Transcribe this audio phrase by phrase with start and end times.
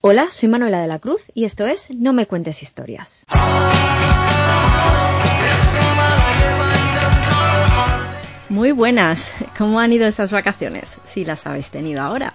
[0.00, 3.24] Hola, soy Manuela de la Cruz y esto es No me cuentes historias.
[8.48, 10.98] Muy buenas, ¿cómo han ido esas vacaciones?
[11.04, 12.34] Si las habéis tenido ahora.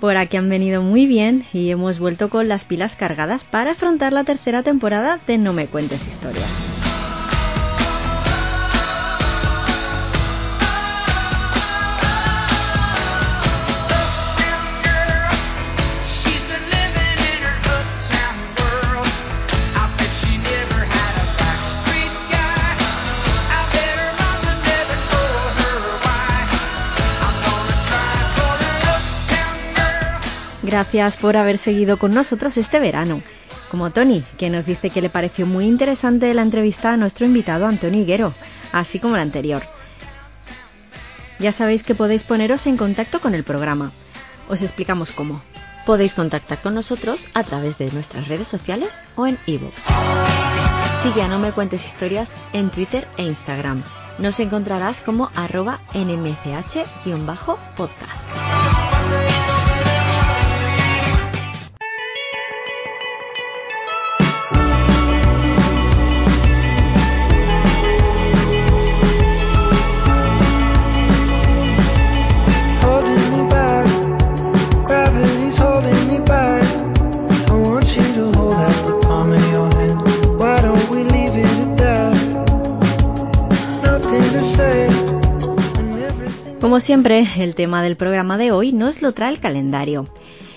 [0.00, 4.12] Por aquí han venido muy bien y hemos vuelto con las pilas cargadas para afrontar
[4.12, 6.85] la tercera temporada de No me cuentes historias.
[30.76, 33.22] Gracias por haber seguido con nosotros este verano.
[33.70, 37.66] Como Tony, que nos dice que le pareció muy interesante la entrevista a nuestro invitado
[37.66, 38.34] Antonio Higuero,
[38.72, 39.62] así como la anterior.
[41.38, 43.90] Ya sabéis que podéis poneros en contacto con el programa.
[44.50, 45.40] Os explicamos cómo.
[45.86, 49.84] Podéis contactar con nosotros a través de nuestras redes sociales o en ebooks.
[51.02, 53.82] Sigue a No Me Cuentes Historias en Twitter e Instagram.
[54.18, 56.84] Nos encontrarás como arroba nmch-podcast.
[86.76, 90.10] Como siempre, el tema del programa de hoy nos lo trae el calendario.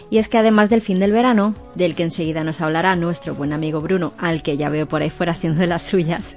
[0.10, 3.54] Y es que además del fin del verano, del que enseguida nos hablará nuestro buen
[3.54, 6.36] amigo Bruno, al que ya veo por ahí fuera haciendo las suyas,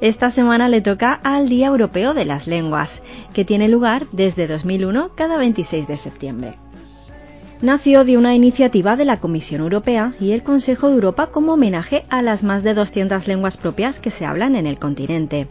[0.00, 5.12] esta semana le toca al Día Europeo de las Lenguas, que tiene lugar desde 2001
[5.14, 6.54] cada 26 de septiembre.
[7.62, 12.02] Nació de una iniciativa de la Comisión Europea y el Consejo de Europa como homenaje
[12.08, 15.46] a las más de 200 lenguas propias que se hablan en el continente.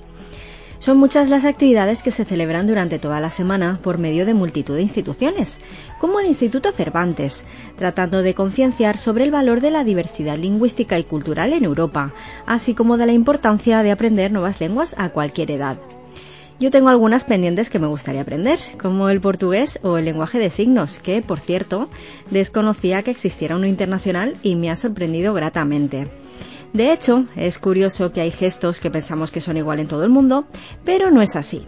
[0.80, 4.76] Son muchas las actividades que se celebran durante toda la semana por medio de multitud
[4.76, 5.60] de instituciones,
[6.00, 7.44] como el Instituto Cervantes,
[7.76, 12.14] tratando de concienciar sobre el valor de la diversidad lingüística y cultural en Europa,
[12.46, 15.78] así como de la importancia de aprender nuevas lenguas a cualquier edad.
[16.62, 20.50] Yo tengo algunas pendientes que me gustaría aprender, como el portugués o el lenguaje de
[20.50, 21.90] signos, que, por cierto,
[22.32, 26.08] desconocía que existiera uno internacional y me ha sorprendido gratamente.
[26.74, 30.10] De hecho, es curioso que hay gestos que pensamos que son igual en todo el
[30.10, 30.46] mundo,
[30.86, 31.66] pero no es así.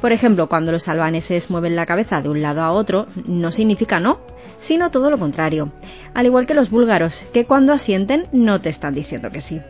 [0.00, 4.00] Por ejemplo, cuando los albaneses mueven la cabeza de un lado a otro, no significa
[4.00, 4.20] no,
[4.58, 5.72] sino todo lo contrario.
[6.14, 9.60] Al igual que los búlgaros, que cuando asienten no te están diciendo que sí.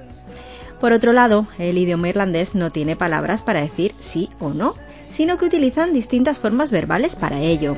[0.78, 4.74] Por otro lado, el idioma irlandés no tiene palabras para decir sí o no,
[5.10, 7.76] sino que utilizan distintas formas verbales para ello.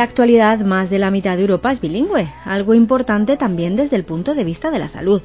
[0.00, 4.04] La actualidad, más de la mitad de Europa es bilingüe, algo importante también desde el
[4.04, 5.20] punto de vista de la salud,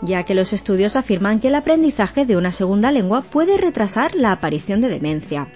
[0.00, 4.32] ya que los estudios afirman que el aprendizaje de una segunda lengua puede retrasar la
[4.32, 5.52] aparición de demencia.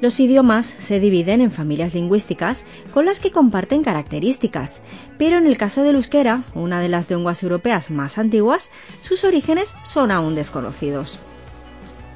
[0.00, 4.82] Los idiomas se dividen en familias lingüísticas con las que comparten características,
[5.16, 9.76] pero en el caso del euskera, una de las lenguas europeas más antiguas, sus orígenes
[9.84, 11.20] son aún desconocidos.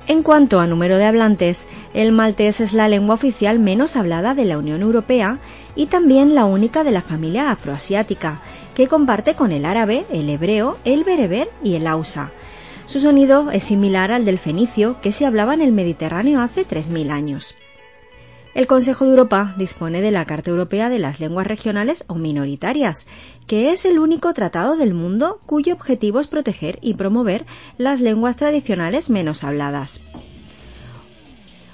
[0.06, 4.44] En cuanto a número de hablantes, el maltés es la lengua oficial menos hablada de
[4.44, 5.38] la Unión Europea
[5.74, 8.38] y también la única de la familia afroasiática,
[8.74, 12.30] que comparte con el árabe, el hebreo, el bereber y el hausa.
[12.84, 17.10] Su sonido es similar al del fenicio que se hablaba en el Mediterráneo hace 3.000
[17.10, 17.56] años.
[18.54, 23.08] El Consejo de Europa dispone de la Carta Europea de las Lenguas Regionales o Minoritarias,
[23.48, 27.46] que es el único tratado del mundo cuyo objetivo es proteger y promover
[27.78, 30.02] las lenguas tradicionales menos habladas.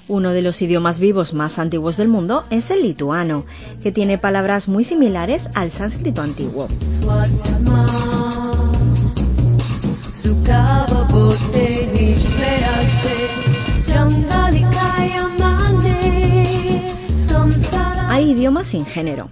[0.07, 3.45] Uno de los idiomas vivos más antiguos del mundo es el lituano,
[3.83, 6.67] que tiene palabras muy similares al sánscrito antiguo.
[18.41, 19.29] Hay idiomas sin género,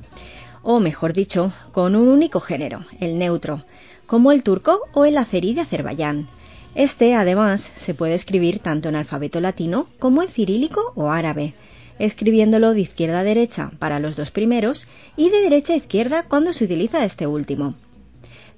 [0.62, 3.66] o mejor dicho, con un único género, el neutro,
[4.06, 6.28] como el turco o el azerí de Azerbaiyán.
[6.76, 11.56] Este, además, se puede escribir tanto en alfabeto latino como en cirílico o árabe,
[11.98, 16.54] escribiéndolo de izquierda a derecha para los dos primeros y de derecha a izquierda cuando
[16.54, 17.74] se utiliza este último.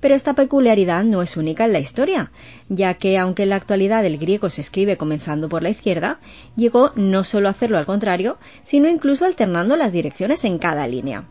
[0.02, 2.32] Pero esta peculiaridad no es única en la historia,
[2.70, 6.20] ya que aunque en la actualidad el griego se escribe comenzando por la izquierda,
[6.56, 11.26] llegó no solo a hacerlo al contrario, sino incluso alternando las direcciones en cada línea.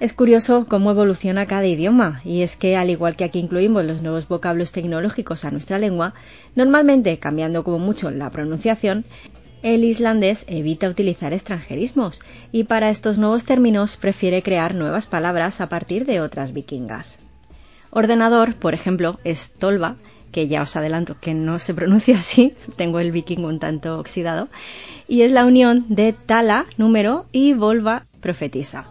[0.00, 4.00] Es curioso cómo evoluciona cada idioma, y es que al igual que aquí incluimos los
[4.00, 6.14] nuevos vocablos tecnológicos a nuestra lengua,
[6.54, 9.04] normalmente cambiando como mucho la pronunciación,
[9.64, 12.20] el islandés evita utilizar extranjerismos
[12.52, 17.18] y para estos nuevos términos prefiere crear nuevas palabras a partir de otras vikingas.
[17.90, 19.96] Ordenador, por ejemplo, es tolva,
[20.32, 24.48] que ya os adelanto que no se pronuncia así, tengo el vikingo un tanto oxidado,
[25.06, 28.86] y es la unión de tala, número, y volva, profetisa.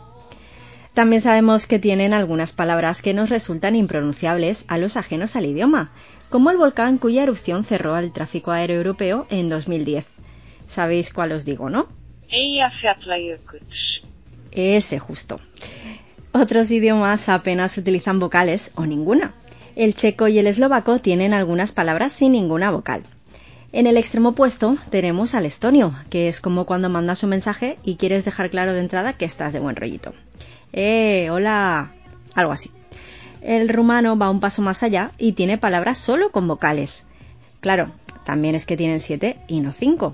[0.93, 5.91] También sabemos que tienen algunas palabras que nos resultan impronunciables a los ajenos al idioma,
[6.29, 10.05] como el volcán cuya erupción cerró al tráfico aéreo europeo en 2010.
[10.65, 11.87] Sabéis cuál os digo, ¿no?
[14.51, 15.39] Ese justo.
[16.39, 19.33] Otros idiomas apenas utilizan vocales o ninguna.
[19.75, 23.01] El checo y el eslovaco tienen algunas palabras sin ninguna vocal.
[23.71, 27.95] En el extremo opuesto tenemos al estonio, que es como cuando mandas un mensaje y
[27.95, 30.13] quieres dejar claro de entrada que estás de buen rollito.
[30.73, 31.29] ¡Eh!
[31.31, 31.91] ¡Hola!
[32.35, 32.69] Algo así.
[33.41, 37.05] El rumano va un paso más allá y tiene palabras solo con vocales.
[37.61, 37.89] Claro,
[38.25, 40.13] también es que tienen siete y no cinco.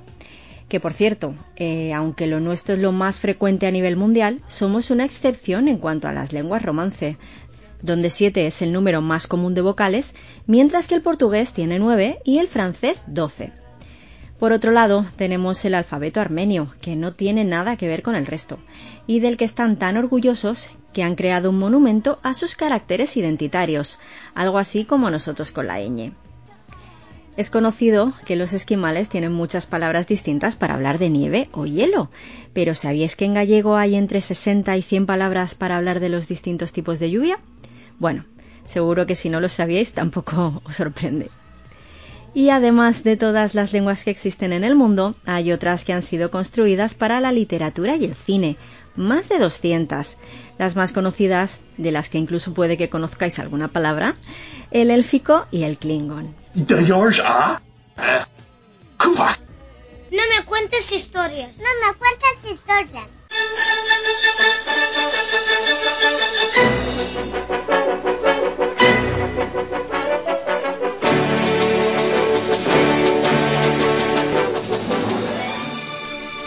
[0.73, 4.89] Que por cierto, eh, aunque lo nuestro es lo más frecuente a nivel mundial, somos
[4.89, 7.15] una excepción en cuanto a las lenguas romance,
[7.83, 10.15] donde siete es el número más común de vocales,
[10.47, 13.51] mientras que el portugués tiene nueve y el francés doce.
[14.39, 18.25] Por otro lado, tenemos el alfabeto armenio, que no tiene nada que ver con el
[18.25, 18.57] resto,
[19.05, 23.99] y del que están tan orgullosos que han creado un monumento a sus caracteres identitarios,
[24.33, 26.13] algo así como nosotros con la ñ.
[27.35, 32.11] Es conocido que los esquimales tienen muchas palabras distintas para hablar de nieve o hielo,
[32.53, 36.27] pero ¿sabíais que en gallego hay entre 60 y 100 palabras para hablar de los
[36.27, 37.39] distintos tipos de lluvia?
[37.97, 38.23] Bueno,
[38.65, 41.29] seguro que si no lo sabíais tampoco os sorprende.
[42.35, 46.01] Y además de todas las lenguas que existen en el mundo, hay otras que han
[46.03, 48.57] sido construidas para la literatura y el cine,
[48.95, 50.17] más de 200.
[50.57, 54.15] Las más conocidas, de las que incluso puede que conozcáis alguna palabra,
[54.71, 56.35] el élfico y el klingon.
[56.53, 57.61] De George A.
[57.97, 58.25] Eh.
[60.11, 61.57] No me cuentes historias.
[61.57, 63.07] No me cuentes historias.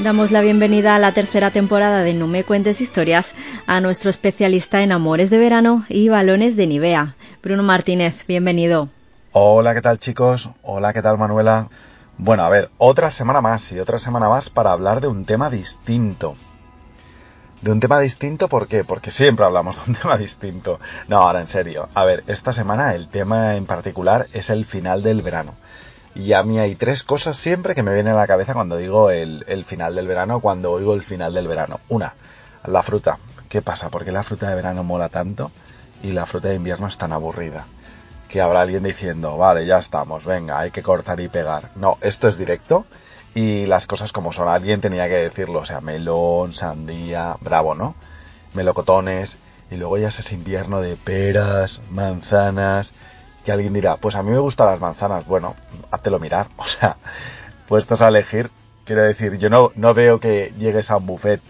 [0.06, 3.34] Damos la bienvenida a la tercera temporada de No me cuentes historias
[3.66, 8.24] a nuestro especialista en amores de verano y balones de Nivea, Bruno Martínez.
[8.28, 8.88] Bienvenido.
[9.32, 10.50] Hola, ¿qué tal chicos?
[10.62, 11.70] Hola, ¿qué tal Manuela?
[12.18, 15.50] Bueno, a ver, otra semana más y otra semana más para hablar de un tema
[15.50, 16.36] distinto.
[17.60, 18.84] De un tema distinto, ¿por qué?
[18.84, 20.78] Porque siempre hablamos de un tema distinto.
[21.08, 21.88] No, ahora en serio.
[21.94, 25.54] A ver, esta semana el tema en particular es el final del verano.
[26.16, 29.10] Y a mí hay tres cosas siempre que me vienen a la cabeza cuando digo
[29.10, 31.80] el, final del verano, cuando oigo el final del verano.
[31.90, 32.14] Una,
[32.64, 33.18] la fruta.
[33.50, 33.90] ¿Qué pasa?
[33.90, 35.50] ¿Por qué la fruta de verano mola tanto
[36.02, 37.66] y la fruta de invierno es tan aburrida?
[38.30, 41.68] Que habrá alguien diciendo, vale, ya estamos, venga, hay que cortar y pegar.
[41.76, 42.86] No, esto es directo
[43.34, 44.48] y las cosas como son.
[44.48, 47.94] Alguien tenía que decirlo, o sea, melón, sandía, bravo, ¿no?
[48.54, 49.36] Melocotones,
[49.70, 52.92] y luego ya es invierno de peras, manzanas,
[53.46, 55.24] que alguien dirá, pues a mí me gustan las manzanas.
[55.24, 55.54] Bueno,
[55.90, 56.48] háztelo mirar.
[56.58, 56.96] O sea,
[57.68, 58.50] puestos a elegir,
[58.84, 61.40] quiero decir, yo no, no veo que llegues a un buffet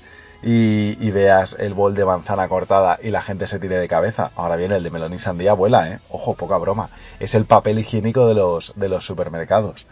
[0.43, 4.31] y, y veas el bol de manzana cortada y la gente se tire de cabeza.
[4.37, 6.01] Ahora bien, el de melón y sandía vuela, ¿eh?
[6.11, 6.91] Ojo, poca broma.
[7.19, 9.87] Es el papel higiénico de los, de los supermercados.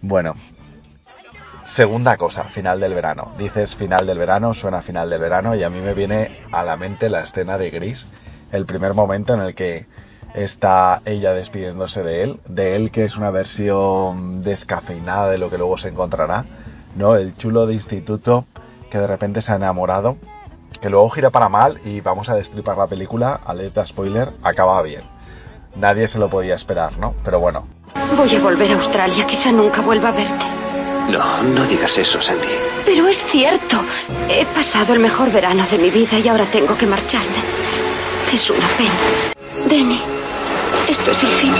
[0.00, 0.34] Bueno,
[1.64, 3.34] Segunda cosa, final del verano.
[3.38, 6.76] Dices final del verano, suena final del verano y a mí me viene a la
[6.76, 8.08] mente la escena de Gris,
[8.50, 9.86] el primer momento en el que
[10.34, 15.58] está ella despidiéndose de él, de él que es una versión descafeinada de lo que
[15.58, 16.46] luego se encontrará,
[16.96, 17.16] ¿no?
[17.16, 18.46] El chulo de instituto
[18.90, 20.16] que de repente se ha enamorado,
[20.80, 25.02] que luego gira para mal y vamos a destripar la película, alerta spoiler, acaba bien.
[25.76, 27.14] Nadie se lo podía esperar, ¿no?
[27.24, 27.66] Pero bueno,
[28.16, 30.44] Voy a volver a Australia, quizá nunca vuelva a verte.
[31.08, 32.48] No, no digas eso, Sandy.
[32.84, 33.76] Pero es cierto.
[34.28, 37.38] He pasado el mejor verano de mi vida y ahora tengo que marcharme.
[38.32, 39.68] Es una pena.
[39.68, 40.00] Denny,
[41.10, 41.54] es el fin.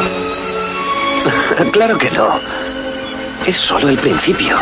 [1.73, 2.41] claro que no.
[3.47, 4.57] Es solo el principio.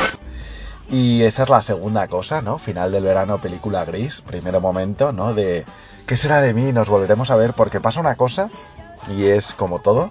[0.89, 2.59] Y esa es la segunda cosa, ¿no?
[2.59, 5.35] Final del verano, película gris, primer momento, ¿no?
[5.35, 5.65] De
[6.07, 6.73] ¿qué será de mí?
[6.73, 8.51] Nos volveremos a ver porque pasa una cosa
[9.09, 10.11] y es como todo,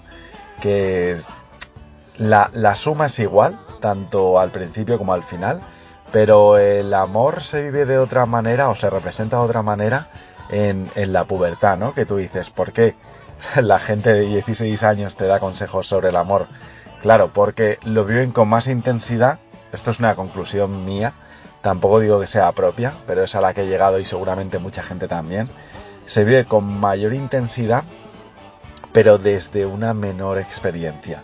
[0.61, 1.17] que
[2.17, 5.61] la, la suma es igual, tanto al principio como al final,
[6.11, 10.09] pero el amor se vive de otra manera o se representa de otra manera
[10.49, 11.93] en, en la pubertad, ¿no?
[11.93, 12.95] Que tú dices, ¿por qué
[13.61, 16.47] la gente de 16 años te da consejos sobre el amor?
[17.01, 19.39] Claro, porque lo viven con más intensidad,
[19.71, 21.13] esto es una conclusión mía,
[21.61, 24.83] tampoco digo que sea propia, pero es a la que he llegado y seguramente mucha
[24.83, 25.49] gente también,
[26.05, 27.83] se vive con mayor intensidad,
[28.91, 31.23] pero desde una menor experiencia.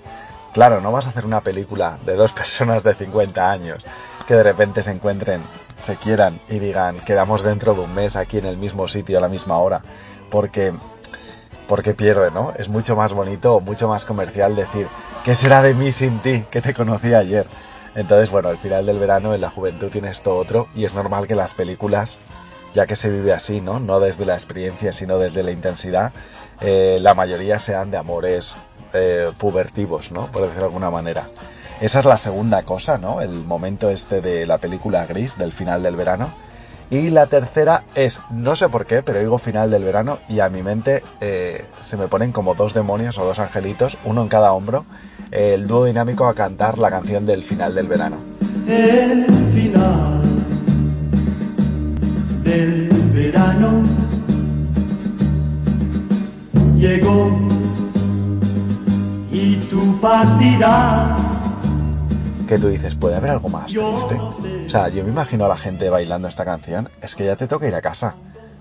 [0.54, 3.86] Claro, no vas a hacer una película de dos personas de 50 años
[4.26, 5.44] que de repente se encuentren,
[5.76, 9.22] se quieran y digan, quedamos dentro de un mes aquí en el mismo sitio a
[9.22, 9.84] la misma hora,
[10.32, 10.74] porque
[11.68, 12.54] porque pierde, ¿no?
[12.58, 14.88] Es mucho más bonito, mucho más comercial decir,
[15.24, 16.46] ¿qué será de mí sin ti?
[16.50, 17.48] Que te conocí ayer.
[17.96, 21.28] Entonces, bueno, al final del verano en la juventud tiene esto otro y es normal
[21.28, 22.20] que las películas,
[22.74, 23.80] ya que se vive así, ¿no?
[23.80, 26.12] No desde la experiencia, sino desde la intensidad,
[26.62, 28.60] eh, la mayoría sean de amores
[28.94, 30.32] eh, pubertivos, ¿no?
[30.32, 31.28] Por decirlo de alguna manera.
[31.82, 33.22] Esa es la segunda cosa, ¿no?
[33.22, 36.34] El momento este de la película gris del final del verano.
[36.92, 40.50] Y la tercera es, no sé por qué, pero digo final del verano y a
[40.50, 44.54] mi mente eh, se me ponen como dos demonios o dos angelitos, uno en cada
[44.54, 44.86] hombro,
[45.32, 48.18] eh, el dúo dinámico a cantar la canción del final del verano.
[48.68, 50.22] El final
[52.44, 53.84] del verano
[56.78, 57.40] llegó
[59.32, 61.18] y tú partirás.
[62.48, 64.16] Que tú dices, ¿puede haber algo más triste?
[64.66, 67.48] O sea, yo me imagino a la gente bailando esta canción, es que ya te
[67.48, 68.16] toca ir a casa.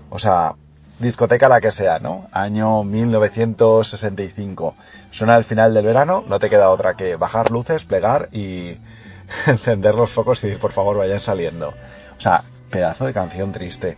[0.09, 0.55] O sea,
[0.99, 2.27] discoteca la que sea, ¿no?
[2.31, 4.75] Año 1965.
[5.09, 8.77] Suena el final del verano, no te queda otra que bajar luces, plegar y
[9.47, 11.69] encender los focos y decir, por favor, vayan saliendo.
[12.17, 13.97] O sea, pedazo de canción triste.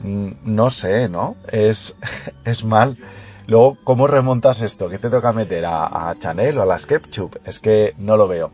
[0.00, 1.36] Mm, No sé, ¿no?
[1.48, 1.96] Es,
[2.44, 2.96] es mal.
[3.46, 4.88] Luego, ¿cómo remontas esto?
[4.88, 5.64] ¿Qué te toca meter?
[5.66, 7.36] ¿A, Chanel o a la SketchUp?
[7.44, 8.50] Es que no lo veo.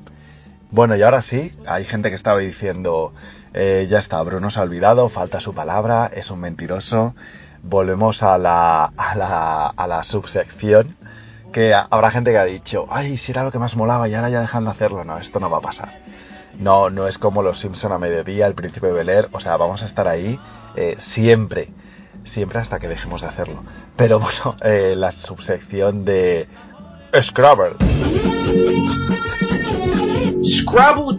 [0.73, 3.13] Bueno, y ahora sí, hay gente que estaba diciendo,
[3.53, 7.15] eh, ya está, Bruno se ha olvidado, falta su palabra, es un mentiroso.
[7.63, 10.97] Volvemos a la, a la, a la subsección,
[11.53, 14.31] que habrá gente que ha dicho, ay, si era lo que más molaba y ahora
[14.31, 15.05] ya dejan de hacerlo.
[15.05, 16.01] No, esto no va a pasar.
[16.59, 19.59] No, no es como los Simpson a mediodía, el príncipe de Bel Air, o sea,
[19.59, 20.41] vamos a estar ahí
[20.75, 21.69] eh, siempre,
[22.25, 23.63] siempre hasta que dejemos de hacerlo.
[23.97, 26.49] Pero bueno, eh, la subsección de
[27.21, 27.77] Scrabble.
[30.53, 31.17] Scrabble.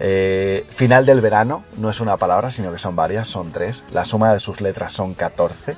[0.00, 3.84] Eh, final del verano no es una palabra, sino que son varias, son tres.
[3.92, 5.76] La suma de sus letras son 14.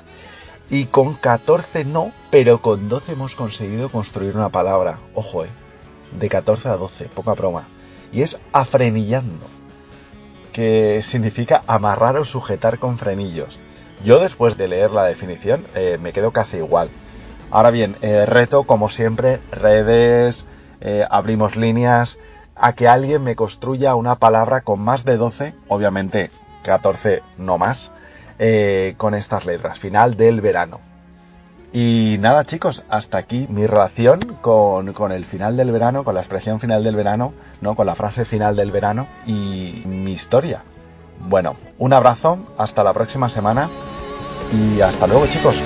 [0.69, 4.99] Y con 14 no, pero con 12 hemos conseguido construir una palabra.
[5.13, 5.49] Ojo, eh.
[6.17, 7.67] De 14 a 12, poca broma.
[8.13, 9.45] Y es afrenillando.
[10.53, 13.59] Que significa amarrar o sujetar con frenillos.
[14.05, 16.89] Yo después de leer la definición eh, me quedo casi igual.
[17.51, 20.47] Ahora bien, eh, reto como siempre, redes,
[20.81, 22.19] eh, abrimos líneas,
[22.55, 26.31] a que alguien me construya una palabra con más de 12, obviamente
[26.63, 27.91] 14 no más,
[28.39, 30.79] eh, con estas letras, final del verano.
[31.73, 36.21] Y nada chicos, hasta aquí mi relación con, con el final del verano, con la
[36.21, 37.75] expresión final del verano, ¿no?
[37.75, 40.63] con la frase final del verano y mi historia.
[41.19, 43.69] Bueno, un abrazo, hasta la próxima semana
[44.51, 45.61] y hasta luego chicos.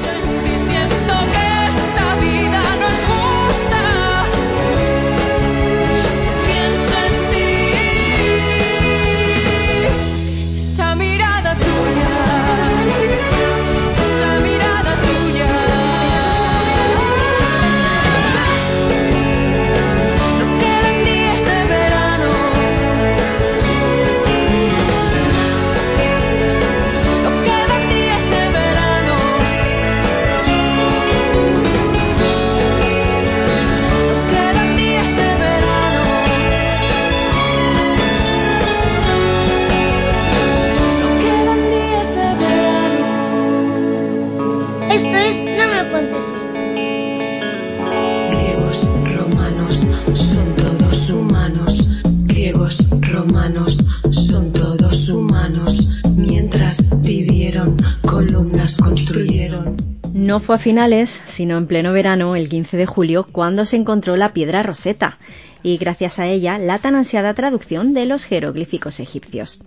[60.41, 64.33] Fue a finales, sino en pleno verano, el 15 de julio, cuando se encontró la
[64.33, 65.17] piedra Rosetta,
[65.61, 69.61] y gracias a ella la tan ansiada traducción de los jeroglíficos egipcios.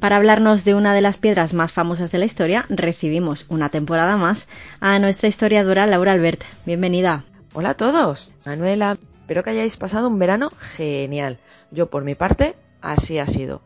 [0.00, 4.16] Para hablarnos de una de las piedras más famosas de la historia, recibimos una temporada
[4.16, 4.48] más
[4.80, 6.42] a nuestra historiadora Laura Albert.
[6.64, 7.24] Bienvenida.
[7.52, 11.38] Hola a todos, Manuela, espero que hayáis pasado un verano genial.
[11.70, 13.60] Yo por mi parte, así ha sido.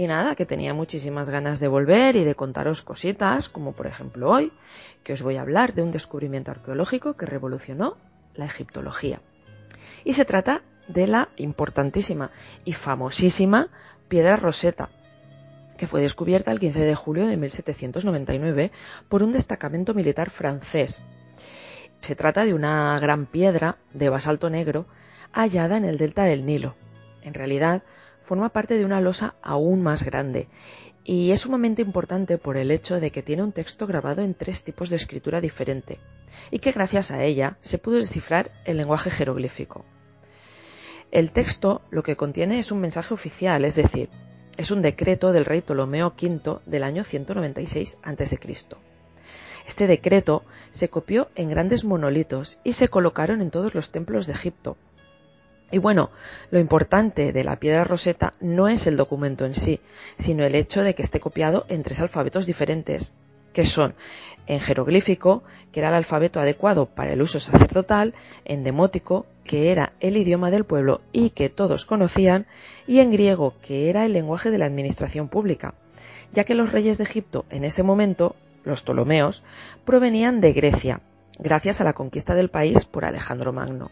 [0.00, 4.30] Y nada, que tenía muchísimas ganas de volver y de contaros cositas, como por ejemplo
[4.30, 4.50] hoy,
[5.04, 7.98] que os voy a hablar de un descubrimiento arqueológico que revolucionó
[8.34, 9.20] la egiptología.
[10.02, 12.30] Y se trata de la importantísima
[12.64, 13.68] y famosísima
[14.08, 14.88] piedra Rosetta,
[15.76, 18.72] que fue descubierta el 15 de julio de 1799
[19.10, 21.02] por un destacamento militar francés.
[21.98, 24.86] Se trata de una gran piedra de basalto negro
[25.30, 26.74] hallada en el delta del Nilo.
[27.20, 27.82] En realidad,
[28.30, 30.46] forma parte de una losa aún más grande
[31.02, 34.62] y es sumamente importante por el hecho de que tiene un texto grabado en tres
[34.62, 35.98] tipos de escritura diferente
[36.52, 39.84] y que gracias a ella se pudo descifrar el lenguaje jeroglífico.
[41.10, 44.08] El texto lo que contiene es un mensaje oficial, es decir,
[44.56, 48.38] es un decreto del rey Ptolomeo V del año 196 a.C.
[49.66, 54.34] Este decreto se copió en grandes monolitos y se colocaron en todos los templos de
[54.34, 54.76] Egipto.
[55.70, 56.10] Y bueno,
[56.50, 59.80] lo importante de la piedra roseta no es el documento en sí,
[60.18, 63.14] sino el hecho de que esté copiado en tres alfabetos diferentes,
[63.52, 63.94] que son
[64.46, 69.92] en jeroglífico, que era el alfabeto adecuado para el uso sacerdotal, en demótico, que era
[70.00, 72.46] el idioma del pueblo y que todos conocían,
[72.86, 75.74] y en griego, que era el lenguaje de la administración pública,
[76.32, 78.34] ya que los reyes de Egipto en ese momento,
[78.64, 79.44] los Ptolomeos,
[79.84, 81.00] provenían de Grecia,
[81.38, 83.90] gracias a la conquista del país por Alejandro Magno.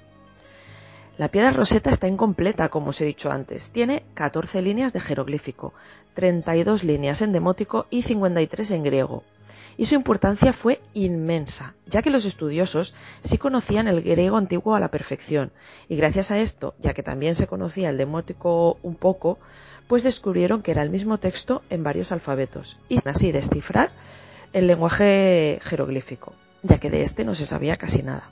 [1.18, 3.72] La piedra roseta está incompleta, como os he dicho antes.
[3.72, 5.75] Tiene 14 líneas de jeroglífico,
[6.14, 9.25] 32 líneas en demótico y 53 en griego.
[9.76, 14.80] Y su importancia fue inmensa, ya que los estudiosos sí conocían el griego antiguo a
[14.80, 15.50] la perfección,
[15.88, 19.40] y gracias a esto, ya que también se conocía el demótico un poco,
[19.88, 23.90] pues descubrieron que era el mismo texto en varios alfabetos, y así descifrar
[24.52, 28.30] el lenguaje jeroglífico, ya que de este no se sabía casi nada.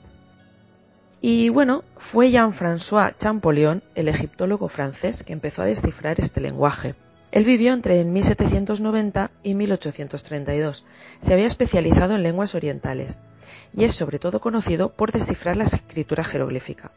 [1.19, 6.93] Y bueno, fue Jean-François Champollion, el egiptólogo francés, que empezó a descifrar este lenguaje.
[7.31, 10.85] Él vivió entre 1790 y 1832.
[11.19, 13.17] Se había especializado en lenguas orientales
[13.73, 16.91] y es sobre todo conocido por descifrar la escritura jeroglífica.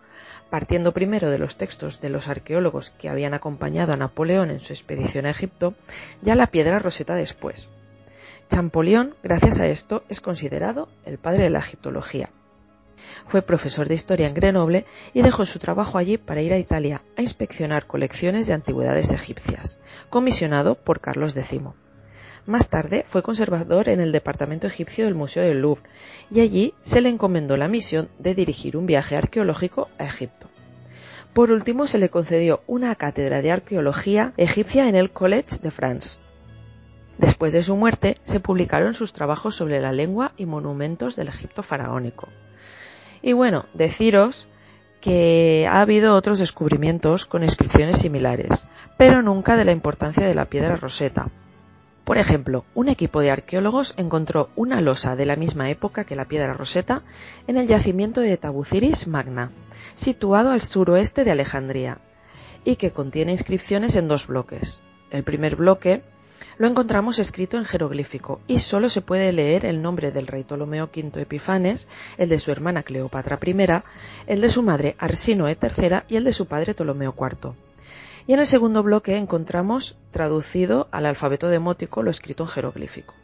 [0.51, 4.73] Partiendo primero de los textos de los arqueólogos que habían acompañado a Napoleón en su
[4.73, 5.75] expedición a Egipto,
[6.23, 7.69] ya la piedra roseta después.
[8.51, 12.31] Champollion, gracias a esto, es considerado el padre de la egiptología.
[13.29, 17.03] Fue profesor de historia en Grenoble y dejó su trabajo allí para ir a Italia
[17.17, 21.61] a inspeccionar colecciones de antigüedades egipcias, comisionado por Carlos X.
[22.47, 25.83] Más tarde fue conservador en el departamento egipcio del Museo del Louvre
[26.31, 30.49] y allí se le encomendó la misión de dirigir un viaje arqueológico a Egipto.
[31.33, 36.19] Por último, se le concedió una cátedra de arqueología egipcia en el College de France.
[37.19, 41.63] Después de su muerte, se publicaron sus trabajos sobre la lengua y monumentos del Egipto
[41.63, 42.29] faraónico.
[43.23, 44.49] Y bueno, deciros
[45.01, 50.47] que ha habido otros descubrimientos con inscripciones similares, pero nunca de la importancia de la
[50.47, 51.29] piedra roseta.
[52.05, 56.25] Por ejemplo, un equipo de arqueólogos encontró una losa de la misma época que la
[56.25, 57.03] piedra roseta
[57.47, 59.53] en el yacimiento de Tabuciris Magna,
[59.95, 61.99] situado al suroeste de Alejandría,
[62.65, 64.83] y que contiene inscripciones en dos bloques.
[65.11, 66.03] El primer bloque
[66.59, 70.91] lo encontramos escrito en jeroglífico y solo se puede leer el nombre del rey Ptolomeo
[70.95, 73.83] V Epifanes, el de su hermana Cleopatra I,
[74.27, 77.53] el de su madre Arsinoe III y el de su padre Ptolomeo IV.
[78.27, 83.15] Y en el segundo bloque encontramos traducido al alfabeto demótico lo escrito en jeroglífico.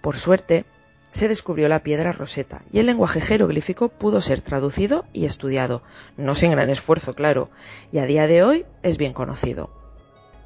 [0.00, 0.64] Por suerte,
[1.12, 5.82] se descubrió la piedra roseta y el lenguaje jeroglífico pudo ser traducido y estudiado,
[6.16, 7.50] no sin gran esfuerzo, claro,
[7.92, 9.81] y a día de hoy es bien conocido.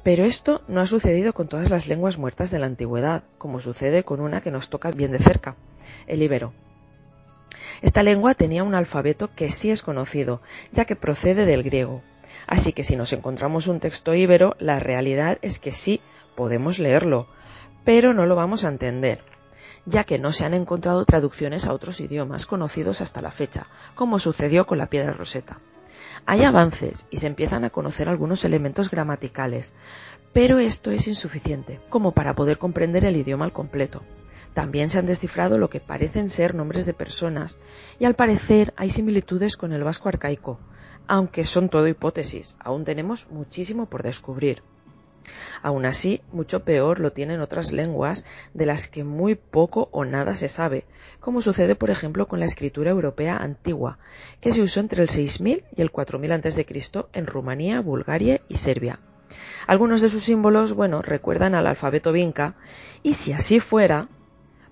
[0.07, 4.05] Pero esto no ha sucedido con todas las lenguas muertas de la antigüedad, como sucede
[4.05, 5.57] con una que nos toca bien de cerca,
[6.07, 6.53] el ibero.
[7.81, 10.41] Esta lengua tenía un alfabeto que sí es conocido,
[10.71, 12.03] ya que procede del griego.
[12.47, 15.99] Así que si nos encontramos un texto íbero, la realidad es que sí
[16.37, 17.27] podemos leerlo,
[17.83, 19.25] pero no lo vamos a entender,
[19.85, 24.19] ya que no se han encontrado traducciones a otros idiomas conocidos hasta la fecha, como
[24.19, 25.59] sucedió con la piedra roseta.
[26.25, 29.73] Hay avances y se empiezan a conocer algunos elementos gramaticales,
[30.33, 34.03] pero esto es insuficiente como para poder comprender el idioma al completo.
[34.53, 37.57] También se han descifrado lo que parecen ser nombres de personas
[37.99, 40.59] y al parecer hay similitudes con el vasco arcaico,
[41.07, 44.63] aunque son todo hipótesis, aún tenemos muchísimo por descubrir.
[45.61, 50.35] Aún así, mucho peor lo tienen otras lenguas de las que muy poco o nada
[50.35, 50.85] se sabe,
[51.19, 53.99] como sucede por ejemplo con la escritura europea antigua,
[54.41, 56.65] que se usó entre el 6000 y el 4000 a.C.
[57.13, 58.99] en Rumanía, Bulgaria y Serbia.
[59.67, 62.55] Algunos de sus símbolos, bueno, recuerdan al alfabeto vinca,
[63.03, 64.07] y si así fuera,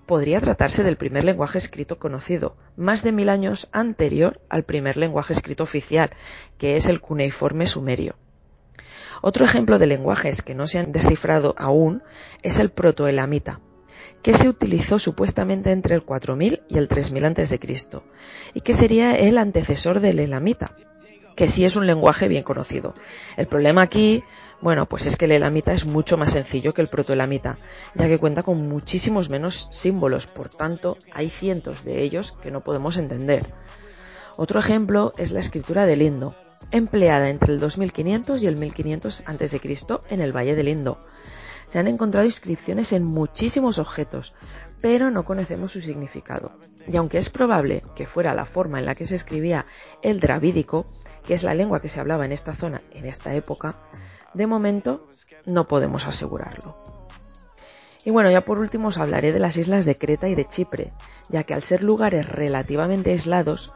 [0.06, 5.32] podría tratarse del primer lenguaje escrito conocido, más de mil años anterior al primer lenguaje
[5.32, 6.10] escrito oficial,
[6.58, 8.14] que es el cuneiforme sumerio.
[9.22, 12.02] Otro ejemplo de lenguajes que no se han descifrado aún
[12.42, 13.60] es el protoelamita,
[14.22, 17.60] que se utilizó supuestamente entre el 4000 y el 3000 a.C.
[18.54, 20.76] y que sería el antecesor del elamita.
[21.36, 22.94] que sí es un lenguaje bien conocido.
[23.36, 24.24] El problema aquí,
[24.62, 27.58] bueno, pues es que el elamita es mucho más sencillo que el protoelamita,
[27.94, 32.64] ya que cuenta con muchísimos menos símbolos, por tanto, hay cientos de ellos que no
[32.64, 33.52] podemos entender.
[34.38, 36.34] Otro ejemplo es la escritura del Indo,
[36.70, 39.60] empleada entre el 2500 y el 1500 a.C.
[40.10, 40.98] en el Valle del Indo.
[41.68, 44.34] Se han encontrado inscripciones en muchísimos objetos,
[44.80, 46.52] pero no conocemos su significado.
[46.86, 49.66] Y aunque es probable que fuera la forma en la que se escribía
[50.02, 50.86] el dravídico,
[51.24, 53.76] que es la lengua que se hablaba en esta zona en esta época,
[54.34, 55.08] de momento
[55.44, 56.76] no podemos asegurarlo.
[58.04, 60.92] Y bueno, ya por último os hablaré de las islas de Creta y de Chipre,
[61.28, 63.74] ya que al ser lugares relativamente aislados,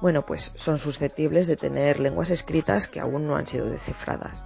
[0.00, 4.44] bueno, pues son susceptibles de tener lenguas escritas que aún no han sido descifradas.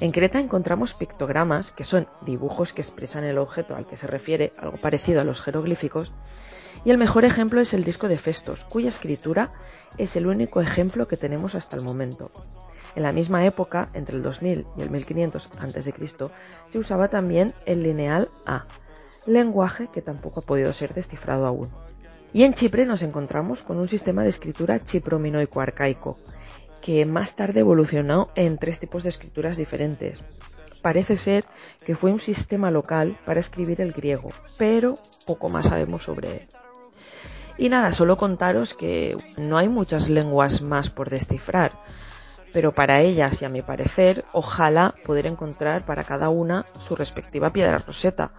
[0.00, 4.52] En Creta encontramos pictogramas, que son dibujos que expresan el objeto al que se refiere,
[4.58, 6.12] algo parecido a los jeroglíficos,
[6.84, 9.50] y el mejor ejemplo es el disco de Festos, cuya escritura
[9.96, 12.30] es el único ejemplo que tenemos hasta el momento.
[12.96, 15.94] En la misma época, entre el 2000 y el 1500 a.C.,
[16.66, 18.66] se usaba también el lineal A,
[19.26, 21.70] lenguaje que tampoco ha podido ser descifrado aún.
[22.34, 26.18] Y en Chipre nos encontramos con un sistema de escritura chiprominoico arcaico,
[26.82, 30.24] que más tarde evolucionó en tres tipos de escrituras diferentes.
[30.82, 31.44] Parece ser
[31.86, 36.48] que fue un sistema local para escribir el griego, pero poco más sabemos sobre él.
[37.56, 41.70] Y nada, solo contaros que no hay muchas lenguas más por descifrar,
[42.52, 47.50] pero para ellas y a mi parecer, ojalá poder encontrar para cada una su respectiva
[47.50, 48.32] piedra roseta,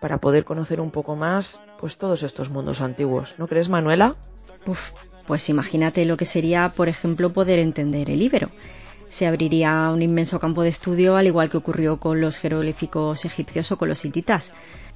[0.00, 3.34] para poder conocer un poco más pues todos estos mundos antiguos.
[3.38, 4.16] ¿No crees, Manuela?
[4.66, 4.90] Uf,
[5.26, 8.50] pues imagínate lo que sería, por ejemplo, poder entender el íbero.
[9.08, 13.72] Se abriría un inmenso campo de estudio, al igual que ocurrió con los jeroglíficos egipcios
[13.72, 14.52] o con los hititas.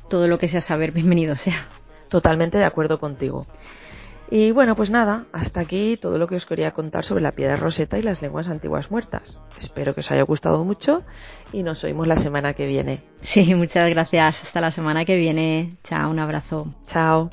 [0.09, 1.67] Todo lo que sea saber, bienvenido sea.
[2.09, 3.47] Totalmente de acuerdo contigo.
[4.35, 7.57] Y bueno, pues nada, hasta aquí todo lo que os quería contar sobre la piedra
[7.57, 9.39] roseta y las lenguas antiguas muertas.
[9.59, 11.05] Espero que os haya gustado mucho
[11.53, 13.05] y nos oímos la semana que viene.
[13.21, 14.43] Sí, muchas gracias.
[14.43, 15.77] Hasta la semana que viene.
[15.85, 16.75] Chao, un abrazo.
[16.83, 17.29] Chao.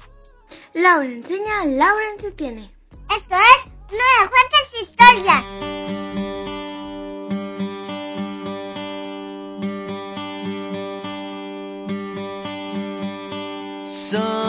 [0.73, 2.69] Laura enseña, Laura entretiene.
[3.09, 5.45] Esto es Nueve Fuertes Historias.
[13.85, 14.48] Summer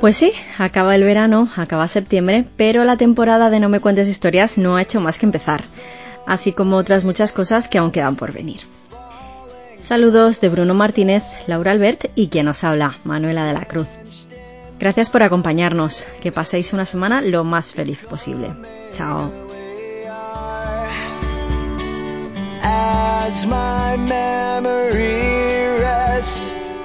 [0.00, 4.56] Pues sí, acaba el verano, acaba septiembre, pero la temporada de No me cuentes historias
[4.56, 5.64] no ha hecho más que empezar,
[6.26, 8.60] así como otras muchas cosas que aún quedan por venir.
[9.80, 13.88] Saludos de Bruno Martínez, Laura Albert y quien os habla, Manuela de la Cruz.
[14.78, 18.54] Gracias por acompañarnos, que paséis una semana lo más feliz posible.
[18.94, 19.30] Chao.